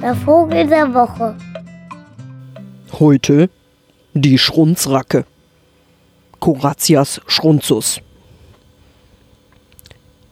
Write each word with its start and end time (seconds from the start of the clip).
Der 0.00 0.14
Vogel 0.24 0.66
der 0.68 0.94
Woche. 0.94 1.36
Heute 2.92 3.50
die 4.14 4.38
Schrunzracke. 4.38 5.24
Coratias 6.38 7.20
schrunzus. 7.26 8.00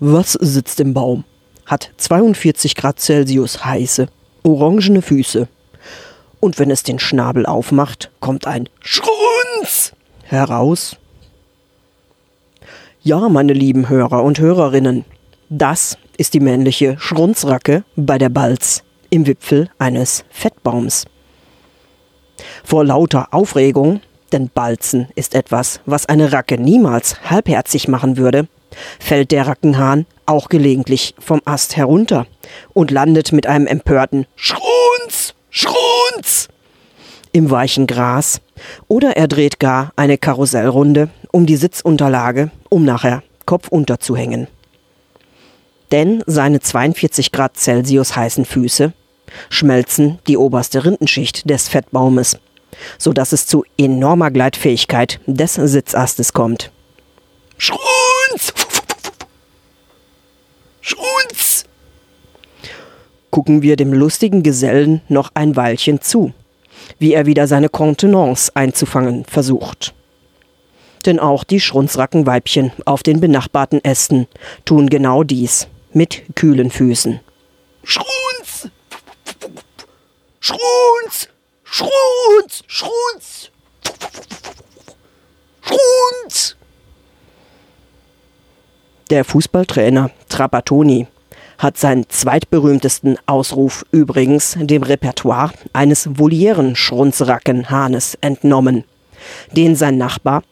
Was 0.00 0.32
sitzt 0.32 0.80
im 0.80 0.94
Baum? 0.94 1.24
Hat 1.66 1.90
42 1.96 2.74
Grad 2.76 2.98
Celsius 3.00 3.64
heiße, 3.64 4.08
orangene 4.42 5.02
Füße. 5.02 5.48
Und 6.40 6.58
wenn 6.58 6.70
es 6.70 6.82
den 6.82 6.98
Schnabel 6.98 7.44
aufmacht, 7.46 8.10
kommt 8.20 8.46
ein 8.46 8.68
Schrunz 8.80 9.92
heraus. 10.22 10.96
Ja, 13.02 13.28
meine 13.28 13.52
lieben 13.52 13.88
Hörer 13.88 14.22
und 14.22 14.38
Hörerinnen, 14.38 15.04
das 15.50 15.98
ist 16.18 16.34
die 16.34 16.40
männliche 16.40 16.96
Schrunzracke 16.98 17.84
bei 17.96 18.18
der 18.18 18.28
Balz 18.28 18.82
im 19.08 19.26
Wipfel 19.26 19.70
eines 19.78 20.24
Fettbaums. 20.28 21.06
Vor 22.64 22.84
lauter 22.84 23.32
Aufregung, 23.32 24.00
denn 24.32 24.50
Balzen 24.50 25.08
ist 25.14 25.34
etwas, 25.34 25.80
was 25.86 26.06
eine 26.06 26.32
Racke 26.32 26.58
niemals 26.58 27.30
halbherzig 27.30 27.88
machen 27.88 28.18
würde, 28.18 28.48
fällt 28.98 29.30
der 29.30 29.46
Rackenhahn 29.46 30.04
auch 30.26 30.48
gelegentlich 30.50 31.14
vom 31.18 31.40
Ast 31.46 31.76
herunter 31.76 32.26
und 32.74 32.90
landet 32.90 33.32
mit 33.32 33.46
einem 33.46 33.66
empörten 33.66 34.26
Schrunz, 34.36 35.34
Schrunz 35.48 36.48
im 37.32 37.50
weichen 37.50 37.86
Gras 37.86 38.40
oder 38.88 39.16
er 39.16 39.28
dreht 39.28 39.60
gar 39.60 39.92
eine 39.96 40.18
Karussellrunde 40.18 41.08
um 41.30 41.46
die 41.46 41.56
Sitzunterlage, 41.56 42.50
um 42.68 42.84
nachher 42.84 43.22
kopfunter 43.46 44.00
zu 44.00 44.16
hängen. 44.16 44.48
Denn 45.92 46.22
seine 46.26 46.60
42 46.60 47.32
Grad 47.32 47.56
Celsius 47.56 48.14
heißen 48.14 48.44
Füße 48.44 48.92
schmelzen 49.50 50.18
die 50.26 50.36
oberste 50.36 50.84
Rindenschicht 50.84 51.48
des 51.48 51.68
Fettbaumes, 51.68 52.38
sodass 52.98 53.32
es 53.32 53.46
zu 53.46 53.64
enormer 53.76 54.30
Gleitfähigkeit 54.30 55.20
des 55.26 55.54
Sitzastes 55.54 56.32
kommt. 56.32 56.70
Schrunz! 57.56 58.52
Schrunz! 60.80 61.64
Gucken 63.30 63.62
wir 63.62 63.76
dem 63.76 63.92
lustigen 63.92 64.42
Gesellen 64.42 65.02
noch 65.08 65.30
ein 65.34 65.56
Weilchen 65.56 66.00
zu, 66.00 66.32
wie 66.98 67.12
er 67.12 67.26
wieder 67.26 67.46
seine 67.46 67.68
Kontenance 67.68 68.50
einzufangen 68.54 69.24
versucht. 69.24 69.94
Denn 71.04 71.20
auch 71.20 71.44
die 71.44 71.60
Schrunzrackenweibchen 71.60 72.72
auf 72.84 73.02
den 73.02 73.20
benachbarten 73.20 73.84
Ästen 73.84 74.26
tun 74.64 74.88
genau 74.88 75.22
dies 75.22 75.68
mit 75.92 76.22
kühlen 76.34 76.70
Füßen. 76.70 77.20
Schrunz! 77.82 78.70
Schrunz! 80.40 81.28
Schrunz! 81.64 82.62
Schrunz! 82.66 83.50
Schrunz! 85.62 86.56
Der 89.10 89.24
Fußballtrainer 89.24 90.10
Trapattoni 90.28 91.06
hat 91.58 91.76
seinen 91.76 92.08
zweitberühmtesten 92.08 93.18
Ausruf 93.26 93.84
übrigens 93.90 94.56
dem 94.60 94.82
Repertoire 94.82 95.52
eines 95.72 96.08
volieren 96.18 96.76
Schrunzrackenhahnes 96.76 98.16
entnommen, 98.20 98.84
den 99.52 99.74
sein 99.76 99.98
Nachbar, 99.98 100.42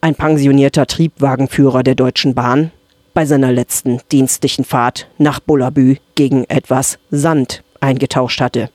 ein 0.00 0.14
pensionierter 0.14 0.86
Triebwagenführer 0.86 1.82
der 1.82 1.94
Deutschen 1.94 2.34
Bahn, 2.34 2.70
bei 3.14 3.26
seiner 3.26 3.52
letzten 3.52 4.00
dienstlichen 4.10 4.64
Fahrt 4.64 5.08
nach 5.18 5.40
Bullabü 5.40 5.96
gegen 6.14 6.44
etwas 6.44 6.98
Sand 7.10 7.62
eingetauscht 7.80 8.40
hatte. 8.40 8.70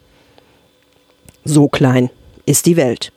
So 1.44 1.68
klein 1.68 2.10
ist 2.46 2.66
die 2.66 2.78
Welt. 2.78 3.12